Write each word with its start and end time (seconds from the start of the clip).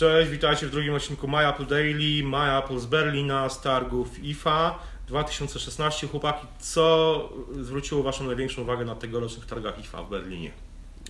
Cześć, 0.00 0.30
witajcie 0.30 0.66
w 0.66 0.70
drugim 0.70 0.94
odcinku 0.94 1.28
My 1.28 1.48
Apple 1.48 1.66
Daily, 1.66 2.24
My 2.24 2.58
Apple 2.58 2.78
z 2.78 2.86
Berlina, 2.86 3.48
z 3.48 3.60
targów 3.60 4.24
IFA 4.24 4.78
2016. 5.08 6.06
Chłopaki, 6.06 6.46
co 6.60 7.28
zwróciło 7.60 8.02
Waszą 8.02 8.24
największą 8.24 8.62
uwagę 8.62 8.84
na 8.84 8.94
tegorocznych 8.94 9.46
targach 9.46 9.78
IFA 9.78 10.02
w 10.02 10.10
Berlinie? 10.10 10.50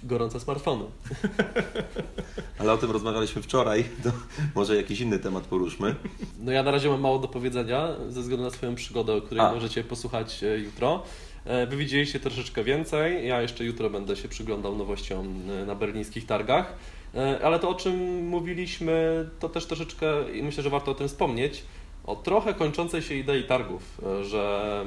Gorące 0.03 0.40
smartfony. 0.40 0.84
Ale 2.58 2.72
o 2.72 2.79
tym 2.79 2.90
rozmawialiśmy 2.90 3.42
wczoraj, 3.42 3.84
to 4.04 4.11
może 4.54 4.77
jakiś 4.77 5.00
inny 5.00 5.18
temat 5.18 5.45
poruszmy. 5.45 5.95
No 6.38 6.52
ja 6.52 6.62
na 6.62 6.70
razie 6.70 6.88
mam 6.88 7.00
mało 7.00 7.18
do 7.18 7.29
powiedzenia 7.29 7.88
ze 8.09 8.20
względu 8.20 8.45
na 8.45 8.50
swoją 8.50 8.75
przygodę, 8.75 9.14
o 9.14 9.20
której 9.20 9.45
A. 9.45 9.52
możecie 9.52 9.84
posłuchać 9.84 10.43
e, 10.45 10.59
jutro. 10.59 11.02
E, 11.45 11.66
Wy 11.66 11.77
widzieliście 11.77 12.20
troszeczkę 12.20 12.64
więcej, 12.64 13.29
ja 13.29 13.43
jeszcze 13.43 13.64
jutro 13.64 13.91
będę 13.91 14.16
się 14.16 14.29
przyglądał 14.29 14.77
nowościom 14.77 15.43
e, 15.62 15.66
na 15.66 15.74
berlińskich 15.74 16.27
targach. 16.27 16.74
E, 17.14 17.41
Ale 17.45 17.59
to 17.59 17.68
o 17.68 17.74
czym 17.74 18.27
mówiliśmy, 18.29 19.29
to 19.41 19.48
też 19.48 19.66
troszeczkę 19.66 20.32
i 20.32 20.42
myślę, 20.42 20.62
że 20.62 20.70
warto 20.70 20.91
o 20.91 20.95
tym 20.95 21.09
wspomnieć. 21.09 21.62
O 22.05 22.16
trochę 22.16 22.55
kończącej 22.55 23.02
się 23.02 23.15
idei 23.15 23.45
targów, 23.45 24.01
że 24.23 24.84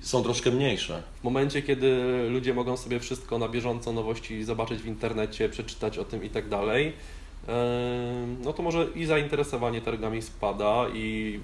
Są 0.00 0.22
troszkę 0.22 0.50
mniejsze. 0.50 1.02
w 1.20 1.24
momencie, 1.24 1.62
kiedy 1.62 1.96
ludzie 2.30 2.54
mogą 2.54 2.76
sobie 2.76 3.00
wszystko 3.00 3.38
na 3.38 3.48
bieżąco, 3.48 3.92
nowości 3.92 4.44
zobaczyć 4.44 4.82
w 4.82 4.86
internecie, 4.86 5.48
przeczytać 5.48 5.98
o 5.98 6.04
tym 6.04 6.24
i 6.24 6.30
tak 6.30 6.48
dalej, 6.48 6.92
no 8.44 8.52
to 8.52 8.62
może 8.62 8.86
i 8.94 9.04
zainteresowanie 9.04 9.80
targami 9.80 10.22
spada 10.22 10.86
i 10.94 11.40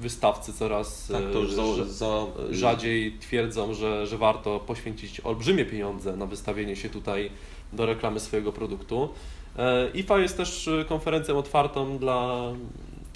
wystawcy 0.00 0.52
coraz 0.52 1.08
Tak, 1.12 1.22
e, 1.22 1.54
za, 1.54 1.84
za, 1.84 2.26
rzadziej 2.50 3.18
twierdzą, 3.18 3.74
że, 3.74 4.06
że 4.06 4.18
warto 4.18 4.60
poświęcić 4.60 5.20
olbrzymie 5.20 5.64
pieniądze 5.64 6.16
na 6.16 6.26
wystawienie 6.26 6.76
się 6.76 6.90
tutaj 6.90 7.30
do 7.72 7.86
reklamy 7.86 8.20
swojego 8.20 8.52
produktu. 8.52 9.08
E, 9.56 9.90
IFA 9.94 10.18
jest 10.18 10.36
też 10.36 10.68
e, 10.68 10.84
konferencją 10.84 11.38
otwartą 11.38 11.98
dla 11.98 12.42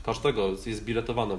każdego, 0.03 0.49
jest 0.67 0.85
biletowaną 0.85 1.39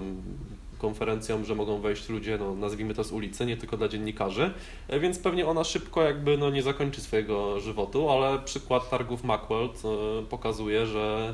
konferencją, 0.77 1.43
że 1.43 1.55
mogą 1.55 1.81
wejść 1.81 2.09
ludzie, 2.09 2.37
no, 2.37 2.55
nazwijmy 2.55 2.93
to 2.93 3.03
z 3.03 3.11
ulicy, 3.11 3.45
nie 3.45 3.57
tylko 3.57 3.77
dla 3.77 3.87
dziennikarzy, 3.87 4.53
więc 5.01 5.19
pewnie 5.19 5.47
ona 5.47 5.63
szybko 5.63 6.03
jakby 6.03 6.37
no, 6.37 6.49
nie 6.49 6.63
zakończy 6.63 7.01
swojego 7.01 7.59
żywotu, 7.59 8.09
ale 8.09 8.39
przykład 8.39 8.89
targów 8.89 9.23
Macworld 9.23 9.83
pokazuje, 10.29 10.85
że 10.85 11.33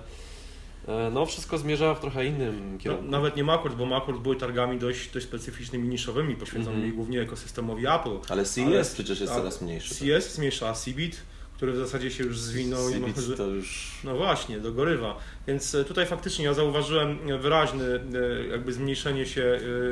no, 1.12 1.26
wszystko 1.26 1.58
zmierza 1.58 1.96
w 1.96 2.00
trochę 2.00 2.26
innym 2.26 2.72
No, 2.74 2.80
kierunku. 2.80 3.06
nawet 3.12 3.36
nie 3.36 3.44
Macworld, 3.44 3.78
bo 3.78 3.86
Macworld 3.86 4.22
były 4.22 4.36
targami 4.36 4.80
dość, 4.80 5.10
dość 5.12 5.26
specyficznymi, 5.26 5.88
niszowymi, 5.88 6.36
poświęconymi 6.36 6.82
Mhm. 6.82 6.96
głównie 6.96 7.22
ekosystemowi 7.22 7.88
Apple. 7.88 8.18
ale 8.30 8.44
CES 8.46 8.58
Ale- 8.68 8.84
przecież 8.86 9.20
jest 9.22 9.34
coraz 9.34 9.62
mniejszy. 9.62 9.90
CS 9.90 10.02
jest 10.02 10.38
mniejsza, 10.40 10.70
a 10.70 10.74
Cbit, 10.74 11.22
który 11.56 11.72
w 11.72 11.76
zasadzie 11.78 12.12
się 12.12 12.24
już 12.24 12.40
zwinął 12.40 12.90
i 12.90 12.94
CBIT 12.94 13.16
może... 13.16 13.38
to 13.38 13.48
już... 13.48 13.92
No 14.04 14.16
właśnie, 14.18 14.60
dogorywa. 14.60 15.18
Więc 15.48 15.76
e, 15.76 15.86
tutaj 15.86 16.06
faktycznie 16.06 16.46
ja 16.46 16.54
zauważyłem 16.54 17.18
wyraźne 17.42 17.86
e, 17.86 18.46
jakby 18.52 18.74
zmniejszenie 18.74 19.26
się. 19.26 19.44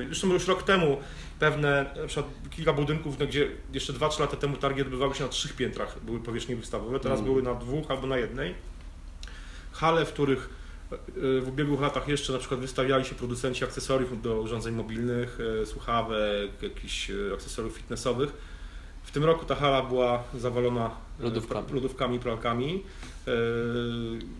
e, 0.01 0.05
Zresztą 0.05 0.27
już 0.33 0.47
rok 0.47 0.63
temu 0.63 0.97
pewne, 1.39 1.85
na 2.01 2.07
przykład 2.07 2.25
kilka 2.51 2.73
budynków, 2.73 3.19
no, 3.19 3.27
gdzie 3.27 3.47
jeszcze 3.73 3.93
2-3 3.93 4.19
lata 4.19 4.37
temu 4.37 4.57
targi 4.57 4.81
odbywały 4.81 5.15
się 5.15 5.23
na 5.23 5.29
trzech 5.29 5.53
piętrach, 5.55 5.99
były 6.05 6.19
powierzchnie 6.19 6.55
wystawowe, 6.55 6.99
teraz 6.99 7.19
Mm. 7.19 7.31
były 7.31 7.43
na 7.43 7.55
dwóch 7.55 7.91
albo 7.91 8.07
na 8.07 8.17
jednej. 8.17 8.53
Hale, 9.71 10.05
w 10.05 10.13
których 10.13 10.49
e, 10.49 10.62
w 11.17 11.45
ubiegłych 11.47 11.81
latach 11.81 12.07
jeszcze 12.07 12.33
na 12.33 12.39
przykład 12.39 12.59
wystawiali 12.59 13.05
się 13.05 13.15
producenci 13.15 13.63
akcesoriów 13.63 14.21
do 14.21 14.41
urządzeń 14.41 14.75
mobilnych, 14.75 15.37
e, 15.61 15.65
słuchawek, 15.65 16.51
jakichś 16.61 17.09
e, 17.09 17.13
akcesoriów 17.33 17.73
fitnessowych. 17.77 18.53
W 19.03 19.11
tym 19.11 19.23
roku 19.23 19.45
ta 19.45 19.55
hala 19.55 19.81
była 19.81 20.23
zawalona 20.37 20.91
e, 21.19 21.23
Lodówkami. 21.23 21.65
lodówkami 21.73 22.19
pralkami. 22.19 22.83
E, 23.27 23.31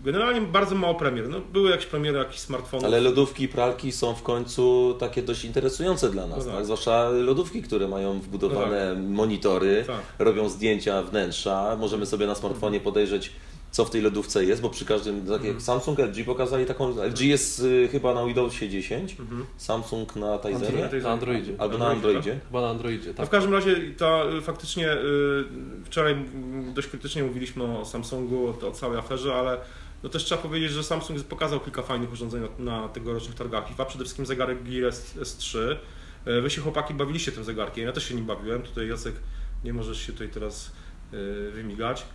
Generalnie 0.06 0.42
bardzo 0.42 0.76
mało 0.76 0.96
premier. 0.96 1.30
No, 1.30 1.40
były 1.54 1.70
jakieś 1.70 1.86
premiery 1.86 2.18
jakichś 2.18 2.40
smartfonów. 2.40 2.86
Ale 2.86 3.02
lodówki 3.02 3.44
i 3.44 3.48
pralki 3.48 3.92
są 3.92 4.16
w 4.16 4.24
końcu 4.24 4.96
takie 5.00 5.24
dość 5.24 5.46
interesujące 5.46 6.10
dla 6.10 6.28
nas, 6.28 6.38
No 6.40 6.46
tak. 6.46 6.54
tak? 6.56 6.66
zwłaszcza 6.66 7.10
lodówki, 7.10 7.62
które 7.62 7.88
mają 7.88 8.20
wbudowane 8.20 8.96
monitory, 8.96 9.84
Tak. 9.88 10.02
robią 10.20 10.50
zdjęcia 10.50 11.02
wnętrza, 11.04 11.78
możemy 11.80 12.06
sobie 12.06 12.28
na 12.28 12.36
smartfonie 12.36 12.80
podejrzeć 12.80 13.32
co 13.74 13.86
w 13.86 13.90
tej 13.90 14.02
lodówce 14.02 14.46
jest, 14.46 14.62
bo 14.62 14.70
przy 14.70 14.86
każdym, 14.86 15.22
tak 15.22 15.30
jak 15.32 15.42
Mhm. 15.42 15.62
Samsung, 15.62 16.00
LG 16.00 16.26
pokazali 16.26 16.66
taką, 16.66 16.90
LG 17.04 17.22
jest 17.22 17.60
y, 17.60 17.88
chyba 17.92 18.14
na 18.14 18.26
Windowsie 18.26 18.70
10, 18.70 19.16
Mhm. 19.20 19.46
Samsung 19.58 20.16
na 20.16 20.38
Tizerie, 20.40 20.84
Android- 20.90 21.04
Na 21.04 21.10
Androidzie. 21.12 21.54
albo 21.58 21.78
na 21.78 21.88
Androidzie. 21.88 22.40
Chyba 22.48 22.62
na 22.62 22.70
Androidzie, 22.70 23.08
No 23.08 23.14
tak. 23.14 23.26
w 23.28 23.30
każdym 23.30 23.54
razie 23.54 23.76
ta 23.98 24.24
y, 24.38 24.42
faktycznie 24.42 24.94
y, 24.94 25.44
wczoraj 25.86 26.14
mm, 26.14 26.74
dość 26.74 26.88
krytycznie 26.88 27.24
mówiliśmy 27.24 27.64
o 27.64 27.86
Samsungu, 27.86 28.48
o, 28.64 28.68
o 28.68 28.72
całej 28.72 29.00
aferze, 29.00 29.36
ale 29.36 29.58
no 30.04 30.10
też 30.10 30.24
trzeba 30.24 30.42
powiedzieć, 30.42 30.72
że 30.72 30.84
Samsung 30.84 31.24
pokazał 31.24 31.60
kilka 31.60 31.82
fajnych 31.82 32.14
urządzeń 32.14 32.42
na, 32.60 32.72
na 32.82 32.88
tegorocznych 32.90 33.36
targach 33.36 33.72
IFA, 33.72 33.86
przede 33.86 34.04
wszystkim 34.04 34.26
zegarek 34.26 34.64
Gear 34.64 34.86
S, 34.90 35.16
S3. 35.22 35.58
Y, 36.28 36.42
Wy 36.42 36.50
się 36.50 36.62
chłopaki 36.62 36.94
bawiliście 36.94 37.32
tym 37.32 37.44
zegarkiem, 37.44 37.86
ja 37.86 37.92
też 37.92 38.04
się 38.10 38.16
nim 38.16 38.26
bawiłem, 38.26 38.62
tutaj 38.62 38.88
Jacek 38.88 39.16
nie 39.64 39.74
możesz 39.74 39.98
się 40.08 40.12
tutaj 40.14 40.30
teraz 40.30 40.72
y, 41.14 41.52
wymigać. 41.52 42.06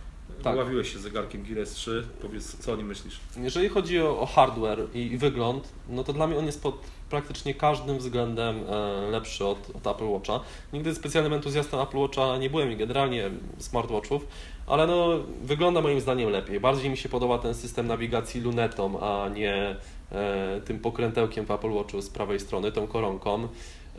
Tak. 0.43 0.55
Bawiłeś 0.55 0.93
się 0.93 0.99
zegarkiem 0.99 1.43
Gear 1.43 1.67
S3, 1.67 2.03
powiedz 2.21 2.57
co 2.57 2.73
o 2.73 2.75
nim 2.75 2.87
myślisz? 2.87 3.19
Jeżeli 3.37 3.69
chodzi 3.69 4.01
o, 4.01 4.19
o 4.19 4.25
hardware 4.25 4.79
i, 4.93 4.99
i 4.99 5.17
wygląd, 5.17 5.73
no 5.89 6.03
to 6.03 6.13
dla 6.13 6.27
mnie 6.27 6.37
on 6.37 6.45
jest 6.45 6.63
pod 6.63 6.75
praktycznie 7.09 7.53
każdym 7.53 7.97
względem 7.97 8.55
e, 8.69 9.11
lepszy 9.11 9.45
od, 9.45 9.69
od 9.75 9.87
Apple 9.87 10.05
Watcha. 10.05 10.39
Nigdy 10.73 10.95
specjalnym 10.95 11.33
entuzjastą 11.33 11.83
Apple 11.83 11.97
Watcha 11.97 12.37
nie 12.37 12.49
byłem 12.49 12.71
i 12.71 12.77
generalnie 12.77 13.29
smartwatchów, 13.57 14.27
ale 14.67 14.87
no, 14.87 15.07
wygląda 15.41 15.81
moim 15.81 16.01
zdaniem 16.01 16.29
lepiej. 16.29 16.59
Bardziej 16.59 16.89
mi 16.89 16.97
się 16.97 17.09
podoba 17.09 17.37
ten 17.37 17.53
system 17.53 17.87
nawigacji 17.87 18.41
lunetą, 18.41 18.99
a 18.99 19.29
nie 19.29 19.75
e, 20.11 20.61
tym 20.65 20.79
pokrętełkiem 20.79 21.45
w 21.45 21.51
Apple 21.51 21.71
Watchu 21.71 22.01
z 22.01 22.09
prawej 22.09 22.39
strony, 22.39 22.71
tą 22.71 22.87
koronką. 22.87 23.47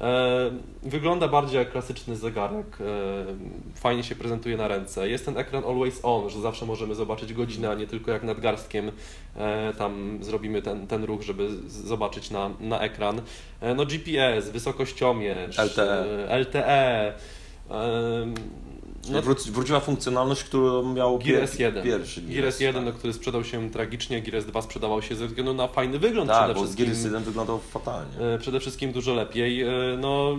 E, 0.00 0.50
Wygląda 0.83 1.28
bardziej 1.28 1.59
jak 1.59 1.71
klasyczny 1.72 2.16
zegarek. 2.16 2.66
e, 2.81 2.84
Fajnie 3.75 4.03
się 4.05 4.15
prezentuje 4.15 4.56
na 4.56 4.69
ręce. 4.69 5.09
Jest 5.09 5.25
ten 5.25 5.38
ekran 5.38 5.65
always 5.65 6.00
on, 6.03 6.31
że 6.31 6.41
zawsze 6.41 6.66
możemy 6.66 6.94
zobaczyć 6.94 7.33
godzinę, 7.33 7.71
a 7.71 7.75
nie 7.75 7.87
tylko 7.87 8.11
jak 8.11 8.22
nadgarstkiem 8.22 8.93
e, 9.37 9.72
tam 9.78 10.19
zrobimy 10.21 10.62
ten, 10.62 10.87
ten 10.87 11.05
ruch, 11.05 11.22
żeby 11.22 11.49
zobaczyć 11.69 12.31
na, 12.31 12.50
na 12.61 12.81
ekran. 12.81 13.21
No 13.77 13.87
GPS, 13.87 14.50
wysokościomierz, 14.50 15.59
LTE. 15.59 16.05
LTE. 16.38 17.12
No, 19.09 19.22
Wróci, 19.22 19.50
wróciła 19.50 19.81
funkcjonalność, 19.81 20.44
którą 20.44 20.94
miał 20.94 21.19
Gear 21.19 21.43
pier- 21.43 21.72
S1. 21.72 21.83
pierwszy 21.83 22.22
Gear 22.22 22.44
S1, 22.44 22.72
tak. 22.75 22.84
no, 22.84 22.93
który 22.93 23.12
sprzedał 23.12 23.44
się 23.44 23.71
tragicznie, 23.71 24.22
Gear 24.22 24.43
S2 24.44 24.62
sprzedawał 24.62 25.03
się 25.03 25.15
ze 25.16 25.27
względu 25.27 25.55
na 25.55 25.69
fajny 25.69 25.99
wygląd 25.99 26.31
Tak, 26.31 26.38
przede 26.38 26.55
bo 26.55 26.61
wszystkim. 26.65 26.87
Gear 26.87 26.97
S1 26.97 27.25
wyglądał 27.25 27.59
fatalnie. 27.59 28.19
E, 28.34 28.38
Przede 28.38 28.61
wszystkim 28.61 28.93
dużo 28.93 29.15
lepiej. 29.15 29.62
E, 29.62 29.69
No, 30.00 30.37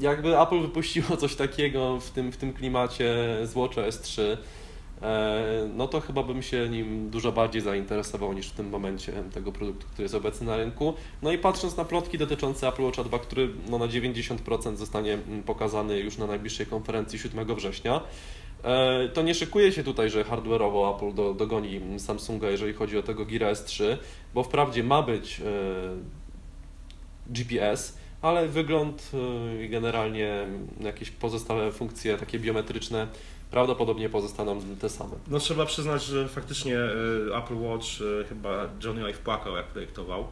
jakby 0.00 0.40
Apple 0.40 0.60
wypuściło 0.62 1.16
coś 1.16 1.34
takiego 1.36 2.00
w 2.00 2.10
tym, 2.10 2.32
w 2.32 2.36
tym 2.36 2.52
klimacie 2.52 3.14
z 3.44 3.54
Watcha 3.56 3.80
S3, 3.82 4.22
e, 4.22 4.36
no 5.74 5.88
to 5.88 6.00
chyba 6.00 6.22
bym 6.22 6.42
się 6.42 6.68
nim 6.68 7.10
dużo 7.10 7.32
bardziej 7.32 7.62
zainteresował 7.62 8.32
niż 8.32 8.48
w 8.48 8.52
tym 8.52 8.68
momencie 8.68 9.12
tego 9.34 9.52
produktu, 9.52 9.86
który 9.86 10.02
jest 10.02 10.14
obecny 10.14 10.46
na 10.46 10.56
rynku. 10.56 10.94
No 11.22 11.32
i 11.32 11.38
patrząc 11.38 11.76
na 11.76 11.84
plotki 11.84 12.18
dotyczące 12.18 12.68
Apple 12.68 12.82
Watcha 12.82 13.04
2, 13.04 13.18
który 13.18 13.48
no 13.70 13.78
na 13.78 13.86
90% 13.86 14.76
zostanie 14.76 15.12
mm, 15.12 15.42
pokazany 15.42 15.98
już 15.98 16.18
na 16.18 16.26
najbliższej 16.26 16.66
konferencji 16.66 17.18
7 17.18 17.54
września, 17.54 18.00
e, 18.62 19.08
to 19.08 19.22
nie 19.22 19.34
szykuje 19.34 19.72
się 19.72 19.84
tutaj, 19.84 20.10
że 20.10 20.24
hardware'owo 20.24 20.96
Apple 20.96 21.14
do, 21.14 21.34
dogoni 21.34 21.80
Samsunga, 21.98 22.50
jeżeli 22.50 22.72
chodzi 22.72 22.98
o 22.98 23.02
tego 23.02 23.26
Gear 23.26 23.54
S3, 23.54 23.96
bo 24.34 24.42
wprawdzie 24.42 24.82
ma 24.82 25.02
być 25.02 25.40
e, 25.40 25.44
GPS, 27.26 27.98
ale 28.22 28.48
wygląd 28.48 29.10
i 29.64 29.68
generalnie 29.68 30.46
jakieś 30.80 31.10
pozostałe 31.10 31.72
funkcje 31.72 32.16
takie 32.16 32.38
biometryczne 32.38 33.06
prawdopodobnie 33.54 34.08
pozostaną 34.08 34.60
te 34.80 34.88
same. 34.88 35.10
No 35.28 35.38
trzeba 35.38 35.66
przyznać, 35.66 36.04
że 36.04 36.28
faktycznie 36.28 36.76
y, 36.78 37.36
Apple 37.36 37.56
Watch 37.56 37.86
y, 38.00 38.24
chyba 38.28 38.68
Johnny 38.84 39.10
Ive 39.10 39.18
płakał 39.18 39.56
jak 39.56 39.66
projektował. 39.66 40.20
Y, 40.22 40.24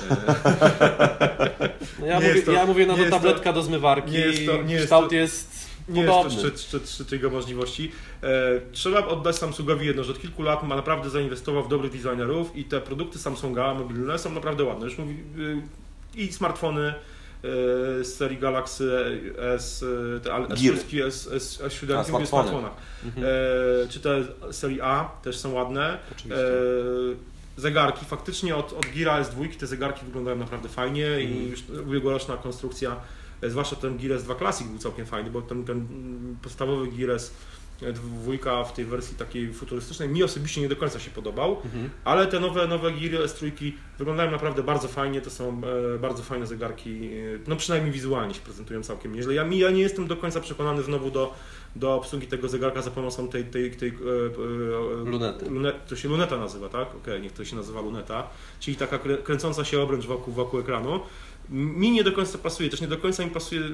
No 2.00 2.06
ja, 2.06 2.20
mówię, 2.20 2.42
to- 2.42 2.52
ja 2.52 2.66
mówię, 2.66 2.86
no 2.86 2.92
to 2.94 2.98
jest 3.00 3.10
to- 3.10 3.16
tabletka 3.16 3.52
do 3.52 3.62
zmywarki, 3.62 4.10
nie 4.12 4.18
jest 4.18 4.46
to- 4.46 4.62
nie 4.62 4.76
kształt 4.78 5.08
to- 5.08 5.14
jest 5.14 5.68
Nie 5.88 6.00
jest 6.00 6.12
to 6.12 6.18
podobny. 6.22 6.38
szczyt, 6.38 6.60
szczyt, 6.60 6.90
szczyt 6.90 7.12
jego 7.12 7.30
możliwości. 7.30 7.92
E, 8.22 8.28
trzeba 8.72 9.06
oddać 9.06 9.36
Samsungowi 9.36 9.86
jedno, 9.86 10.04
że 10.04 10.12
od 10.12 10.20
kilku 10.20 10.42
lat 10.42 10.62
ma 10.62 10.76
naprawdę 10.76 11.10
zainwestował 11.10 11.64
w 11.64 11.68
dobrych 11.68 11.92
designerów 11.92 12.56
i 12.56 12.64
te 12.64 12.80
produkty 12.80 13.18
Samsunga 13.18 13.74
mobilne 13.74 14.18
są 14.18 14.32
naprawdę 14.32 14.64
ładne. 14.64 14.84
Już 14.84 14.98
mówi, 14.98 15.16
y, 15.38 15.62
i 16.20 16.32
smartfony 16.32 16.94
z 18.04 18.14
serii 18.16 18.38
Galaxy 18.38 18.90
S, 19.38 19.82
y, 19.82 20.20
te 20.24 20.32
al- 20.34 20.48
Gear. 20.48 20.56
S6, 20.74 21.06
S, 21.06 21.28
S, 21.32 21.60
S7 21.60 21.94
A, 22.08 22.12
mówię 22.12 22.26
smartfonach. 22.26 22.72
Mhm. 23.04 23.26
E, 23.26 23.88
czy 23.88 24.00
te 24.00 24.22
serii 24.52 24.80
A 24.80 25.10
też 25.22 25.38
są 25.38 25.52
ładne. 25.52 25.98
Oczywiście. 26.12 26.46
E, 26.48 26.52
zegarki, 27.56 28.04
faktycznie 28.04 28.56
od, 28.56 28.72
od 28.72 28.86
Gira 28.86 29.22
S2 29.22 29.56
te 29.56 29.66
zegarki 29.66 30.04
wyglądają 30.06 30.36
naprawdę 30.36 30.68
fajnie 30.68 31.20
i 31.20 31.26
Mhm. 31.26 31.50
już 31.50 31.62
ubiegłoroczna 31.86 32.36
konstrukcja, 32.36 32.96
e, 33.42 33.50
zwłaszcza 33.50 33.76
ten 33.76 33.98
Gear 33.98 34.20
S2 34.20 34.38
Classic 34.38 34.66
był 34.68 34.78
całkiem 34.78 35.06
fajny, 35.06 35.30
bo 35.30 35.42
ten, 35.42 35.64
ten 35.64 35.76
mm, 35.76 36.36
podstawowy 36.42 36.86
Gear 36.88 37.10
S 37.10 37.32
dwójka 37.92 38.64
w 38.64 38.72
tej 38.72 38.84
wersji 38.84 39.16
takiej 39.16 39.52
futurystycznej 39.52 40.08
mi 40.08 40.22
osobiście 40.22 40.60
nie 40.60 40.68
do 40.68 40.76
końca 40.76 41.00
się 41.00 41.10
podobał, 41.10 41.56
Mhm. 41.64 41.90
ale 42.04 42.26
te 42.26 42.40
nowe, 42.40 42.66
nowe 42.66 42.92
Geary 42.92 43.18
S3 43.18 43.72
wyglądają 43.98 44.30
naprawdę 44.30 44.62
bardzo 44.62 44.88
fajnie, 44.88 45.20
to 45.20 45.30
są 45.30 45.60
e, 45.94 45.98
bardzo 45.98 46.22
fajne 46.22 46.46
zegarki, 46.46 46.90
e, 46.90 47.38
no 47.46 47.56
przynajmniej 47.56 47.92
wizualnie 47.92 48.34
się 48.34 48.40
prezentują 48.40 48.82
całkiem 48.82 49.14
nieźle. 49.14 49.34
Ja, 49.34 49.44
ja 49.52 49.70
nie 49.70 49.82
jestem 49.82 50.06
do 50.06 50.16
końca 50.16 50.40
przekonany 50.40 50.82
znowu 50.82 51.10
do, 51.10 51.34
do 51.76 51.94
obsługi 51.94 52.26
tego 52.26 52.48
zegarka 52.48 52.82
za 52.82 52.90
pomocą 52.90 53.28
tej, 53.28 53.44
tej, 53.44 53.70
tej 53.70 53.88
e, 53.88 53.92
e, 53.92 55.10
Lunety. 55.10 55.50
Lunet, 55.50 55.86
to 55.86 55.96
się 55.96 56.08
luneta 56.08 56.36
nazywa, 56.38 56.68
tak? 56.68 56.94
Okej, 56.94 57.22
niech 57.22 57.32
to 57.32 57.44
się 57.44 57.56
nazywa 57.56 57.80
luneta, 57.80 58.28
czyli 58.60 58.76
taka 58.76 58.98
krę, 58.98 59.18
kręcąca 59.18 59.64
się 59.64 59.80
obręcz 59.80 60.06
wokół, 60.06 60.34
wokół 60.34 60.60
ekranu. 60.60 61.00
Mi 61.50 61.90
nie 61.90 62.04
do 62.04 62.12
końca 62.12 62.38
pasuje, 62.38 62.68
też 62.70 62.80
nie 62.80 62.86
do 62.86 62.98
końca 62.98 63.24
mi 63.24 63.30
pasuje 63.30 63.60
y, 63.60 63.64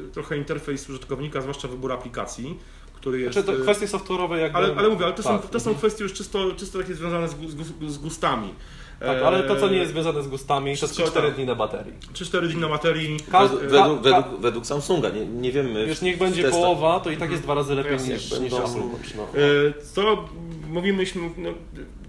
y, 0.00 0.10
trochę 0.12 0.36
interfejs 0.38 0.90
użytkownika, 0.90 1.40
zwłaszcza 1.40 1.68
wybór 1.68 1.92
aplikacji, 1.92 2.58
który 3.04 3.20
jest... 3.20 3.32
Znaczy 3.32 3.46
to 3.46 3.54
y, 3.58 3.60
kwestie 3.62 3.86
software'owe 3.86 4.34
jakby... 4.36 4.58
ale, 4.58 4.74
ale 4.76 4.88
mówię, 4.88 5.04
ale 5.04 5.14
to, 5.14 5.22
są, 5.22 5.38
tak, 5.38 5.50
to 5.50 5.60
są 5.60 5.74
kwestie 5.74 6.02
już 6.04 6.12
czysto, 6.12 6.52
czysto 6.56 6.78
takie 6.78 6.94
związane 6.94 7.28
z, 7.28 7.32
z, 7.32 7.54
gu- 7.54 7.88
z 7.88 7.98
gustami. 7.98 8.54
Tak, 9.00 9.22
ale 9.22 9.42
to 9.42 9.56
co 9.56 9.68
nie 9.68 9.76
jest 9.76 9.90
E, 9.90 9.92
związane 9.92 10.22
z 10.22 10.28
gustami, 10.28 10.70
to 10.70 10.76
wszystko 10.76 11.02
3-4 11.02 11.12
tak. 11.22 11.34
dni 11.34 11.44
na 11.46 11.54
baterii. 11.54 11.92
3-4 12.14 12.48
dni 12.48 12.60
na 12.60 12.68
materii. 12.68 13.16
Ka- 13.30 13.48
Według, 13.48 13.62
według, 13.70 14.02
ka- 14.02 14.22
według, 14.22 14.40
według 14.40 14.66
Samsunga, 14.66 15.08
nie, 15.10 15.26
nie 15.26 15.52
wiemy. 15.52 15.86
Już 15.86 16.02
niech 16.02 16.18
będzie 16.18 16.42
testach. 16.42 16.60
połowa, 16.60 17.00
to 17.00 17.10
i 17.10 17.16
tak 17.16 17.30
jest 17.30 17.42
dwa 17.42 17.54
razy 17.54 17.74
lepiej 17.74 17.92
Jasne, 17.92 18.14
niż, 18.14 18.40
niż 18.40 18.52
Watch. 18.52 18.72
No. 19.16 19.22
E, 19.22 19.82
Co 19.94 20.28
mówimy, 20.68 21.04
no, 21.36 21.50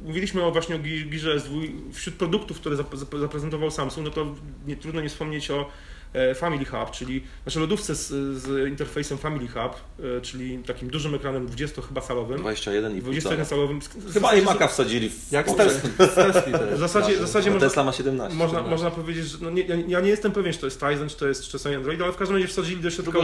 mówiliśmy 0.06 0.44
o 0.44 0.52
właśnie 0.52 0.76
o 0.76 0.80
Girze 0.80 1.38
S2. 1.38 1.72
Wśród 1.94 2.16
produktów, 2.16 2.60
które 2.60 2.76
zap- 2.76 2.96
zap- 2.98 3.20
zaprezentował 3.20 3.72
Samsung, 3.72 4.06
no 4.08 4.12
to 4.14 4.26
nie, 4.68 4.76
trudno 4.76 5.02
nie 5.02 5.10
wspomnieć 5.10 5.52
o 5.52 5.60
e, 5.62 5.66
Family 6.36 6.66
Hub, 6.66 6.92
czyli 6.92 7.24
znaczy 7.44 7.60
lodówce 7.60 7.96
z, 7.96 8.08
z 8.42 8.70
interfejsem 8.70 9.18
Family 9.18 9.48
Hub, 9.48 9.74
e, 10.18 10.22
czyli 10.22 10.58
takim 10.58 10.90
dużym 10.90 11.16
ekranem 11.16 11.48
20 11.48 11.82
chyba 11.82 12.02
calowym. 12.02 12.38
21 12.40 12.98
i 12.98 13.02
21 13.02 13.46
calowym. 13.46 13.80
Chyba 14.14 14.36
i 14.36 14.42
Maca 14.42 14.68
wsadzili 14.68 15.10
w 15.10 15.32
Jak 15.32 15.50
z. 15.50 15.56
Tesli. 15.56 15.90
W 16.76 16.80
zasadzie, 16.80 17.18
w 17.18 17.20
zasadzie 17.20 17.50
No, 17.50 17.54
można, 17.54 17.68
Tesla 17.68 17.84
ma 17.84 17.92
17. 17.92 18.38
można, 18.38 18.60
17. 18.60 18.70
można 18.70 18.92
powiedzieć, 18.92 19.26
że 19.26 19.38
no 19.42 19.50
nie, 19.50 19.62
ja, 19.62 19.76
ja 19.88 20.00
nie 20.00 20.10
jestem 20.10 20.32
pewien, 20.32 20.54
czy 20.54 20.60
to 20.60 20.66
jest 20.68 20.80
Tizen, 20.80 21.10
czy 21.10 21.18
to 21.18 21.28
jest, 21.28 21.54
jest 21.54 21.66
Android, 21.68 22.02
ale 22.02 22.12
w 22.12 22.18
każdym 22.18 22.38
razie 22.38 22.48
wsadzili 22.48 22.82
do 22.82 22.90
środka 22.92 23.20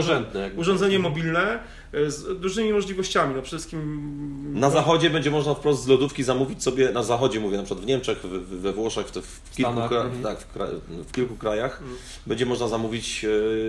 urządzenie 0.56 0.98
mobilne 0.98 1.58
e, 1.92 2.10
z 2.10 2.40
dużymi 2.40 2.72
możliwościami. 2.72 3.34
No 3.34 3.42
przede 3.42 3.58
wszystkim 3.58 4.60
Na 4.60 4.70
zachodzie 4.70 5.10
będzie 5.10 5.30
można 5.30 5.54
wprost 5.54 5.84
z 5.84 5.86
lodówki 5.86 6.22
zamówić 6.24 6.62
sobie, 6.62 6.92
na 6.92 7.02
zachodzie 7.02 7.40
mówię, 7.40 7.56
na 7.56 7.62
przykład 7.62 7.84
w 7.84 7.86
Niemczech, 7.86 8.18
w, 8.18 8.28
w, 8.28 8.60
we 8.60 8.72
Włoszech, 8.72 9.06
w, 9.06 9.10
w, 9.10 9.56
kilku, 9.56 9.72
Stanach, 9.72 9.92
mhm. 9.92 10.22
tak, 10.22 10.38
w, 10.38 10.56
kra- 10.56 10.80
w 11.08 11.12
kilku 11.12 11.36
krajach 11.36 11.72
Mhm. 11.80 11.98
będzie 12.26 12.46
można 12.46 12.68
zamówić, 12.68 12.81
e, 12.88 13.26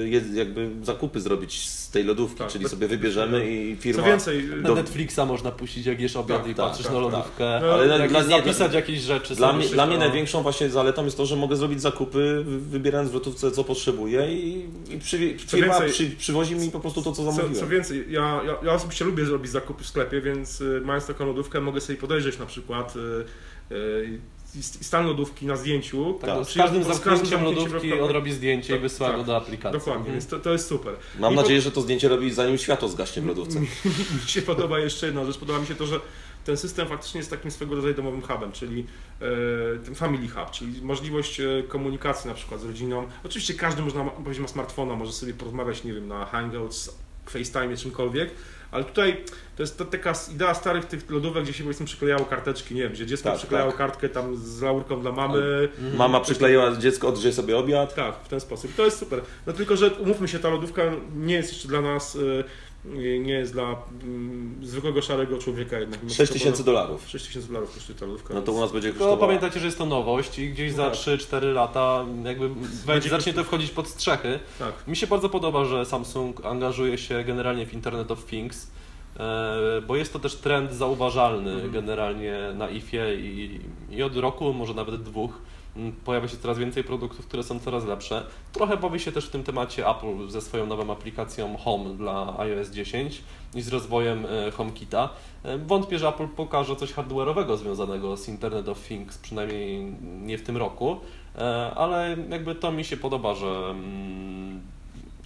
jed- 0.09 0.33
jakby 0.35 0.69
zakupy 0.83 1.21
zrobić 1.21 1.69
z 1.69 1.89
tej 1.91 2.03
lodówki, 2.03 2.37
Tak, 2.37 2.47
czyli 2.51 2.69
sobie 2.69 2.87
wybierzemy 2.87 3.51
i 3.51 3.75
firma... 3.75 4.01
Co 4.03 4.07
więcej, 4.09 4.43
Na 4.61 4.67
Do- 4.67 4.75
Netflixa 4.75 5.19
można 5.27 5.51
puścić 5.51 5.85
jak 5.85 5.99
jesz 6.01 6.15
obiad 6.15 6.41
Tak, 6.41 6.51
i 6.51 6.55
tak, 6.55 6.65
patrzysz 6.65 6.85
tak, 6.85 6.95
na 6.95 7.01
tak. 7.01 7.11
lodówkę. 7.11 7.59
No, 7.61 7.73
Ale 7.73 7.87
jak 7.99 8.09
dla, 8.09 8.19
jest 8.19 8.29
nie, 8.31 8.37
zapisać 8.37 8.73
jakieś 8.73 8.99
rzeczy 8.99 9.35
Dla 9.35 9.53
mnie, 9.53 9.67
dla 9.67 9.85
mnie 9.87 9.97
największą 9.97 10.41
właśnie 10.43 10.69
zaletą 10.69 11.05
jest 11.05 11.17
to, 11.17 11.25
że 11.25 11.35
mogę 11.35 11.55
zrobić 11.55 11.81
zakupy, 11.81 12.43
wy- 12.45 12.59
wybierając 12.59 13.11
w 13.11 13.13
lotówce 13.13 13.51
co 13.51 13.63
potrzebuję 13.63 14.33
i, 14.33 14.65
i 14.89 14.99
przy, 14.99 15.35
Co 15.47 15.57
firma 15.57 15.73
więcej- 15.79 15.91
przy, 15.91 16.09
przywozi 16.17 16.55
mi 16.55 16.71
po 16.71 16.79
prostu 16.79 17.01
to, 17.01 17.11
co 17.11 17.23
Co, 17.25 17.31
zamówiłem. 17.31 17.55
co 17.63 17.67
więcej, 17.67 18.05
ja, 18.09 18.41
ja, 18.45 18.55
ja 18.63 18.73
osobiście 18.73 19.05
lubię 19.05 19.25
zrobić 19.25 19.51
zakupy 19.51 19.83
w 19.83 19.87
sklepie, 19.87 20.21
więc 20.21 20.61
y, 20.61 20.81
mając 20.85 21.05
taką 21.05 21.25
lodówkę 21.25 21.61
mogę 21.61 21.81
sobie 21.81 21.99
podejrzeć 21.99 22.39
na 22.39 22.45
przykład 22.45 22.93
y, 22.95 22.99
y, 23.75 24.05
i- 24.11 24.13
i 24.13 24.42
stan 24.61 25.05
lodówki 25.07 25.45
na 25.45 25.55
zdjęciu. 25.55 26.13
Tak, 26.21 26.29
Tak. 26.29 26.39
no, 26.39 26.45
z 26.45 26.53
każdym 26.53 26.83
zamknięciem 26.83 27.43
lodówki 27.43 27.67
lodówki. 27.73 27.93
odrobi 28.01 28.31
zdjęcie 28.33 28.67
i 28.73 28.75
Tak, 28.75 28.81
wysyła 28.81 29.09
tak. 29.09 29.17
go 29.17 29.23
do 29.23 29.37
aplikacji. 29.37 29.79
Dokładnie, 29.79 30.11
więc 30.11 30.27
to, 30.27 30.39
to 30.39 30.51
jest 30.51 30.67
super. 30.67 30.95
Mam 31.19 31.33
I 31.33 31.35
nadzieję, 31.35 31.61
że 31.61 31.71
to 31.71 31.81
zdjęcie 31.81 32.09
robi 32.09 32.31
zanim 32.33 32.57
światło 32.57 32.87
zgaśnie 32.89 33.21
w 33.21 33.25
lodówce. 33.25 33.59
Mi 33.59 33.67
się 34.25 34.41
podoba 34.41 34.79
jeszcze 34.79 35.05
jedna 35.05 35.25
rzecz, 35.25 35.37
podoba 35.37 35.59
mi 35.59 35.67
się 35.67 35.75
to, 35.75 35.85
że 35.85 35.99
ten 36.45 36.57
system 36.57 36.87
faktycznie 36.87 37.17
jest 37.17 37.29
takim 37.29 37.51
swego 37.51 37.75
rodzaju 37.75 37.93
domowym 37.93 38.21
hubem, 38.21 38.51
czyli 38.51 38.85
e, 39.91 39.95
family 39.95 40.27
hub, 40.27 40.51
czyli 40.51 40.81
możliwość 40.81 41.39
e, 41.39 41.63
komunikacji 41.67 42.27
na 42.27 42.33
przykład 42.33 42.61
z 42.61 42.63
rodziną. 42.65 43.07
Oczywiście 43.25 43.53
każdy 43.53 43.81
można, 43.81 44.03
ma- 44.03 44.11
ma 44.41 44.47
smartfona, 44.47 44.95
może 44.95 45.11
sobie 45.13 45.33
porozmawiać, 45.33 45.83
nie 45.83 45.93
wiem, 45.93 46.07
na 46.07 46.25
Hangouts, 46.25 46.95
FaceTime, 47.25 47.77
czymkolwiek, 47.77 48.29
ale 48.71 48.83
tutaj 48.83 49.23
to 49.55 49.63
jest 49.63 49.77
to 49.77 49.85
taka 49.85 50.13
idea 50.31 50.53
starych 50.53 50.85
tych 50.85 51.09
lodówek, 51.09 51.43
gdzie 51.43 51.53
się 51.53 51.63
powiedzmy 51.63 51.85
przyklejało 51.85 52.25
karteczki, 52.25 52.75
nie 52.75 52.81
wiem, 52.81 52.91
gdzie 52.91 53.05
dziecko 53.05 53.29
Tak, 53.29 53.37
przyklejało 53.37 53.71
tak. 53.71 53.77
kartkę 53.77 54.09
tam 54.09 54.37
z 54.37 54.61
laurką 54.61 55.01
dla 55.01 55.11
mamy. 55.11 55.69
Mama 55.97 56.19
przykleiła 56.19 56.75
dziecko, 56.75 57.07
odrzeje 57.07 57.33
sobie 57.33 57.57
obiad. 57.57 57.95
Tak, 57.95 58.15
w 58.23 58.27
ten 58.27 58.39
sposób. 58.39 58.75
To 58.75 58.85
jest 58.85 58.97
super. 58.97 59.21
No 59.47 59.53
tylko, 59.53 59.75
że 59.77 59.91
umówmy 59.93 60.27
się, 60.27 60.39
ta 60.39 60.49
lodówka 60.49 60.81
nie 61.15 61.33
jest 61.35 61.51
jeszcze 61.53 61.67
dla 61.67 61.81
nas, 61.81 62.15
e, 62.15 62.43
nie 63.19 63.33
jest 63.33 63.53
dla 63.53 63.75
mm, 64.03 64.55
zwykłego 64.63 65.01
szarego 65.01 65.37
człowieka 65.37 65.79
jednak. 65.79 65.99
Mimo 65.99 66.09
6 66.09 66.15
wszystko, 66.17 66.33
tysięcy 66.39 66.63
dolarów. 66.63 67.09
6 67.09 67.25
tysięcy 67.27 67.47
dolarów 67.47 67.73
kosztuje 67.73 67.99
ta 67.99 68.05
lodówka. 68.05 68.33
No 68.33 68.41
to 68.41 68.51
u 68.51 68.59
nas 68.59 68.71
będzie 68.71 68.87
Tylko 68.89 68.99
kosztowało. 69.05 69.27
pamiętajcie, 69.27 69.59
że 69.59 69.65
jest 69.65 69.77
to 69.77 69.85
nowość 69.85 70.39
i 70.39 70.49
gdzieś 70.49 70.73
za 70.73 70.83
Tak. 70.89 70.93
3-4 70.93 71.53
lata 71.53 72.05
jakby 72.25 72.49
będzie, 72.85 73.09
zacznie 73.09 73.33
to 73.33 73.43
wchodzić 73.43 73.71
pod 73.71 73.87
strzechy. 73.87 74.39
Tak. 74.59 74.87
Mi 74.87 74.95
się 74.95 75.07
bardzo 75.07 75.29
podoba, 75.29 75.65
że 75.65 75.85
Samsung 75.85 76.45
angażuje 76.45 76.97
się 76.97 77.23
generalnie 77.23 77.65
w 77.65 77.73
Internet 77.73 78.11
of 78.11 78.25
Things, 78.25 78.71
e, 79.19 79.81
bo 79.87 79.95
jest 79.95 80.13
to 80.13 80.19
też 80.19 80.35
trend 80.35 80.73
zauważalny 80.73 81.51
Mhm. 81.51 81.71
generalnie 81.71 82.37
na 82.55 82.69
IFie 82.69 83.15
i, 83.15 83.59
i 83.91 84.03
od 84.03 84.17
roku, 84.17 84.53
może 84.53 84.73
nawet 84.73 85.03
dwóch, 85.03 85.41
pojawia 86.05 86.27
się 86.27 86.37
coraz 86.37 86.57
więcej 86.57 86.83
produktów, 86.83 87.27
które 87.27 87.43
są 87.43 87.59
coraz 87.59 87.85
lepsze. 87.85 88.25
Trochę 88.51 88.77
bawi 88.77 88.99
się 88.99 89.11
też 89.11 89.27
w 89.27 89.29
tym 89.29 89.43
temacie 89.43 89.89
Apple 89.89 90.29
ze 90.29 90.41
swoją 90.41 90.65
nową 90.65 90.91
aplikacją 90.91 91.57
Home 91.57 91.89
dla 91.89 92.39
iOS 92.39 92.69
10 92.69 93.21
i 93.55 93.61
z 93.61 93.67
rozwojem 93.67 94.25
e, 94.25 94.51
HomeKita. 94.51 95.09
E, 95.43 95.57
Wątpię, 95.57 95.99
że 95.99 96.07
Apple 96.07 96.27
pokaże 96.27 96.75
coś 96.75 96.93
hardware'owego 96.93 97.57
związanego 97.57 98.17
z 98.17 98.27
Internet 98.27 98.69
of 98.69 98.87
Things, 98.87 99.17
przynajmniej 99.17 99.93
nie 100.01 100.37
w 100.37 100.43
tym 100.43 100.57
roku, 100.57 100.97
e, 101.37 101.71
ale 101.75 102.17
jakby 102.29 102.55
to 102.55 102.71
mi 102.71 102.83
się 102.83 102.97
podoba, 102.97 103.35
że 103.35 103.47
mm, 103.47 104.61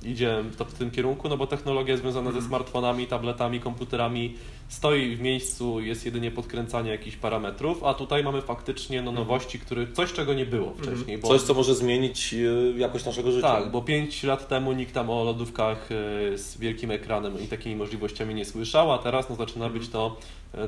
idzie 0.04 0.44
to 0.58 0.66
w 0.66 0.74
tym 0.74 0.92
kierunku, 0.92 1.30
no 1.30 1.38
bo 1.38 1.48
technologia 1.48 1.98
związana 1.98 2.32
ze 2.32 2.42
smartfonami, 2.42 3.08
tabletami, 3.08 3.60
komputerami 3.60 4.36
stoi 4.68 5.16
w 5.16 5.22
miejscu, 5.22 5.82
jest 5.82 6.06
jedynie 6.06 6.32
podkręcanie 6.32 6.92
jakichś 6.92 7.18
parametrów, 7.18 7.84
a 7.84 7.94
tutaj 7.94 8.24
mamy 8.24 8.42
faktycznie 8.42 9.02
no, 9.02 9.12
nowości, 9.12 9.60
które, 9.60 9.88
coś 9.94 10.14
czego 10.14 10.34
nie 10.34 10.46
było 10.46 10.74
wcześniej. 10.74 11.18
Bo, 11.18 11.28
Coś, 11.28 11.42
co 11.42 11.54
może 11.54 11.76
zmienić 11.76 12.34
e, 12.34 12.80
jakość 12.80 13.06
naszego 13.06 13.32
życia. 13.32 13.48
tak, 13.48 13.72
bo 13.72 13.82
5 13.82 14.24
lat 14.24 14.48
temu 14.48 14.72
nikt 14.74 14.94
tam 14.94 15.10
o 15.10 15.24
lodówkach 15.24 15.90
e, 15.92 16.38
z 16.38 16.58
wielkim 16.58 16.92
ekranem 16.92 17.44
i 17.44 17.48
takimi 17.48 17.76
możliwościami 17.76 18.36
nie 18.36 18.46
słyszał, 18.46 18.92
a 18.92 18.98
teraz 18.98 19.30
no, 19.30 19.36
zaczyna 19.36 19.70
być 19.70 19.90
to 19.90 20.18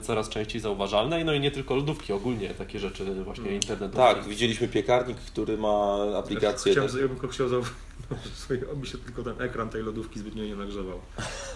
coraz 0.02 0.30
częściej 0.30 0.62
zauważalne. 0.62 1.22
I 1.22 1.26
No 1.26 1.34
i 1.34 1.40
nie 1.40 1.52
tylko 1.52 1.76
lodówki, 1.76 2.14
ogólnie 2.14 2.50
takie 2.50 2.80
rzeczy 2.80 3.24
właśnie 3.24 3.52
internet. 3.52 3.94
Tak, 3.94 4.24
widzieliśmy 4.24 4.68
piekarnik, 4.68 5.18
który 5.18 5.58
ma 5.58 5.98
aplikację. 6.18 6.72
Chciałem, 6.72 6.90
ja 6.90 7.08
bym 7.08 7.10
tylko 7.10 7.28
chciał 7.28 7.50
zauważyć, 7.50 7.74
oby 8.74 8.88
się 8.88 8.98
tylko 8.98 9.24
ten 9.24 9.42
ekran 9.42 9.70
tej 9.70 9.84
lodówki 9.84 10.20
zbytnio 10.20 10.44
nie 10.44 10.56
nagrzewał. 10.56 11.00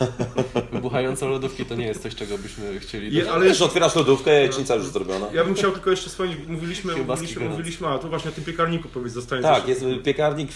Wybuchające 0.74 1.27
lodówki 1.27 1.65
to 1.65 1.75
nie 1.75 1.86
jest 1.86 2.03
coś, 2.03 2.15
czego 2.15 2.38
byśmy 2.38 2.79
chcieli... 2.79 3.15
Je, 3.15 3.31
ale 3.31 3.45
Wiesz, 3.45 3.62
otwierasz 3.62 3.95
lodówkę, 3.95 4.31
jajecznica 4.33 4.75
już 4.75 4.86
zrobiona. 4.86 5.27
ja 5.33 5.45
bym 5.45 5.55
chciał 5.55 5.71
tylko 5.71 5.89
jeszcze 5.91 6.09
wspomnieć, 6.09 6.38
mówiliśmy, 6.47 6.95
mówiliśmy, 6.95 7.50
mówiliśmy, 7.50 7.88
a 7.88 8.00
tu 8.00 8.09
właśnie 8.09 8.31
o 8.31 8.33
tym 8.33 8.43
piekarniku 8.43 8.89
powiedz, 8.89 9.13
zostanie 9.13 9.41
Tak, 9.41 9.67
jest 9.67 9.86
piekarnik 10.03 10.50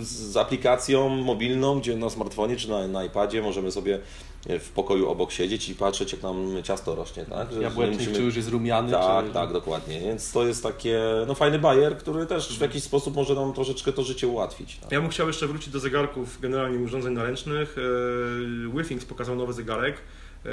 z 0.00 0.36
aplikacją 0.36 1.08
mobilną, 1.08 1.80
gdzie 1.80 1.96
na 1.96 2.10
smartfonie 2.10 2.56
czy 2.56 2.70
na, 2.70 2.88
na 2.88 3.04
iPadzie 3.04 3.42
możemy 3.42 3.72
sobie 3.72 3.98
w 4.60 4.68
pokoju 4.74 5.08
obok 5.08 5.32
siedzieć 5.32 5.68
i 5.68 5.74
patrzeć, 5.74 6.12
jak 6.12 6.22
nam 6.22 6.62
ciasto 6.62 6.94
rośnie, 6.94 7.24
tak? 7.24 7.52
Że- 7.52 7.62
Jabłecznik, 7.62 7.98
musimy- 7.98 8.16
czy 8.16 8.22
już 8.22 8.36
jest 8.36 8.48
rumiany, 8.48 8.92
Tak, 8.92 9.26
czy... 9.26 9.32
tak, 9.32 9.52
dokładnie. 9.52 10.00
Więc 10.00 10.32
to 10.32 10.46
jest 10.46 10.62
takie, 10.62 11.00
no 11.26 11.34
fajny 11.34 11.58
bajer, 11.58 11.96
który 11.98 12.26
też 12.26 12.58
w 12.58 12.60
jakiś 12.60 12.82
sposób 12.82 13.16
może 13.16 13.34
nam 13.34 13.52
troszeczkę 13.52 13.92
to 13.92 14.02
życie 14.02 14.28
ułatwić. 14.28 14.76
Tak? 14.76 14.92
Ja 14.92 15.00
bym 15.00 15.10
chciał 15.10 15.26
jeszcze 15.26 15.46
wrócić 15.46 15.68
do 15.72 15.78
zegarków, 15.80 16.40
generalnie 16.40 16.78
urządzeń 16.78 17.12
naręcznych. 17.14 17.76
E, 17.78 18.76
Withings 18.76 19.04
pokazał 19.04 19.36
nowy 19.36 19.52
zegarek. 19.52 19.96
E, 20.46 20.48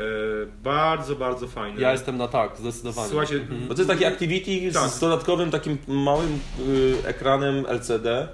bardzo, 0.63 1.15
bardzo 1.15 1.48
fajny. 1.48 1.81
Ja 1.81 1.91
jestem 1.91 2.17
na 2.17 2.27
tak, 2.27 2.58
zdecydowanie. 2.58 3.10
Słuchajcie, 3.10 3.36
Mhm. 3.36 3.67
Bo 3.67 3.74
to 3.75 3.81
jest 3.81 3.89
taki 3.89 4.05
activity 4.05 4.72
Tak. 4.74 4.89
z 4.89 5.00
dodatkowym 5.00 5.51
takim 5.51 5.77
małym 5.88 6.39
y, 6.67 6.96
ekranem 7.05 7.65
LCD, 7.67 8.27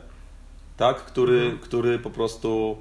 tak, 0.78 0.98
który, 0.98 1.40
Mhm. 1.42 1.60
który 1.60 2.00
po 2.00 2.10
prostu 2.10 2.78